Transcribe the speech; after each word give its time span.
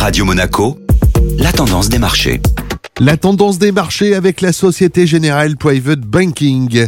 Radio 0.00 0.24
Monaco, 0.24 0.78
la 1.36 1.52
tendance 1.52 1.90
des 1.90 1.98
marchés. 1.98 2.40
La 3.00 3.18
tendance 3.18 3.58
des 3.58 3.70
marchés 3.70 4.14
avec 4.14 4.40
la 4.40 4.50
Société 4.50 5.06
Générale 5.06 5.58
Private 5.58 6.00
Banking. 6.00 6.86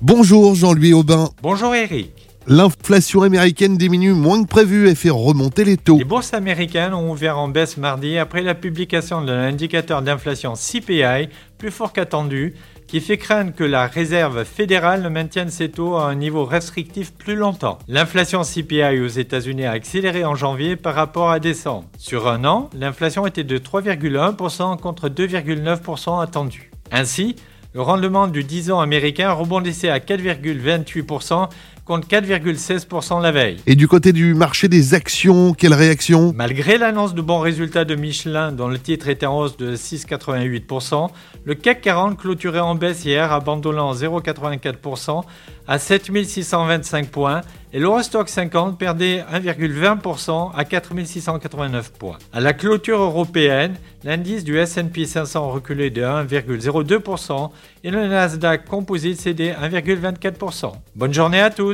Bonjour 0.00 0.54
Jean-Louis 0.54 0.94
Aubin. 0.94 1.28
Bonjour 1.42 1.74
Eric. 1.74 2.10
L'inflation 2.46 3.20
américaine 3.20 3.76
diminue 3.76 4.14
moins 4.14 4.42
que 4.42 4.48
prévu 4.48 4.88
et 4.88 4.94
fait 4.94 5.10
remonter 5.10 5.66
les 5.66 5.76
taux. 5.76 5.98
Les 5.98 6.04
bourses 6.04 6.32
américaines 6.32 6.94
ont 6.94 7.10
ouvert 7.10 7.38
en 7.38 7.48
baisse 7.48 7.76
mardi 7.76 8.16
après 8.16 8.40
la 8.40 8.54
publication 8.54 9.20
de 9.20 9.32
l'indicateur 9.32 10.00
d'inflation 10.00 10.54
CPI, 10.54 11.28
plus 11.58 11.70
fort 11.70 11.92
qu'attendu, 11.92 12.54
qui 12.86 13.00
fait 13.00 13.18
craindre 13.18 13.54
que 13.54 13.64
la 13.64 13.86
réserve 13.86 14.44
fédérale 14.44 15.02
ne 15.02 15.08
maintienne 15.08 15.50
ses 15.50 15.70
taux 15.70 15.96
à 15.96 16.04
un 16.04 16.14
niveau 16.14 16.44
restrictif 16.44 17.12
plus 17.12 17.36
longtemps. 17.36 17.78
L'inflation 17.88 18.42
CPI 18.42 19.00
aux 19.00 19.08
États-Unis 19.08 19.64
a 19.64 19.72
accéléré 19.72 20.24
en 20.24 20.34
janvier 20.34 20.76
par 20.76 20.94
rapport 20.94 21.30
à 21.30 21.40
décembre. 21.40 21.86
Sur 21.98 22.28
un 22.28 22.44
an, 22.44 22.70
l'inflation 22.74 23.26
était 23.26 23.44
de 23.44 23.58
3,1% 23.58 24.78
contre 24.78 25.08
2,9% 25.08 26.22
attendu. 26.22 26.70
Ainsi, 26.92 27.36
le 27.72 27.82
rendement 27.82 28.28
du 28.28 28.44
10 28.44 28.70
ans 28.70 28.80
américain 28.80 29.32
rebondissait 29.32 29.88
à 29.88 29.98
4,28% 29.98 31.48
contre 31.84 32.08
4,16% 32.08 33.20
la 33.20 33.30
veille. 33.30 33.58
Et 33.66 33.74
du 33.74 33.88
côté 33.88 34.12
du 34.12 34.34
marché 34.34 34.68
des 34.68 34.94
actions, 34.94 35.52
quelle 35.52 35.74
réaction? 35.74 36.32
Malgré 36.34 36.78
l'annonce 36.78 37.14
de 37.14 37.20
bons 37.20 37.40
résultats 37.40 37.84
de 37.84 37.94
Michelin, 37.94 38.52
dont 38.52 38.68
le 38.68 38.78
titre 38.78 39.08
était 39.08 39.26
en 39.26 39.38
hausse 39.38 39.56
de 39.56 39.76
6,88%, 39.76 41.10
le 41.44 41.54
CAC 41.54 41.80
40 41.82 42.18
clôturait 42.18 42.60
en 42.60 42.74
baisse 42.74 43.04
hier, 43.04 43.32
abandonnant 43.32 43.92
0,84% 43.92 45.22
à 45.66 45.78
7625 45.78 47.08
points 47.08 47.40
et 47.72 47.78
l'Eurostock 47.78 48.28
50 48.28 48.78
perdait 48.78 49.24
1,20% 49.32 50.52
à 50.54 50.64
4689 50.64 51.92
points. 51.92 52.18
À 52.32 52.40
la 52.40 52.52
clôture 52.52 53.00
européenne, 53.00 53.74
l'indice 54.04 54.44
du 54.44 54.58
S&P 54.58 55.06
500 55.06 55.50
reculait 55.50 55.90
de 55.90 56.02
1,02% 56.02 57.50
et 57.82 57.90
le 57.90 58.06
Nasdaq 58.06 58.66
Composite 58.66 59.20
cédait 59.20 59.54
1,24%. 59.60 60.72
Bonne 60.94 61.12
journée 61.12 61.40
à 61.40 61.50
tous. 61.50 61.73